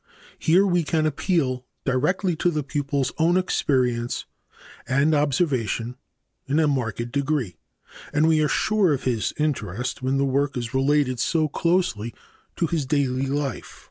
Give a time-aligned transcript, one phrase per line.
[0.39, 4.25] Here we can appeal directly to the pupil's own experience
[4.87, 5.95] and observation
[6.47, 7.57] in a marked degree,
[8.11, 12.15] and we are sure of his interest when the work is related so closely
[12.55, 13.79] to his daily life.